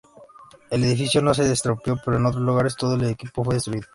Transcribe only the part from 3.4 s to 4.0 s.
fue destruido.